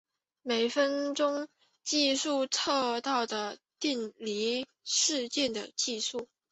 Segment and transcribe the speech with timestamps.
[0.41, 1.47] 每分钟
[1.83, 6.27] 计数测到的电离事件的计数。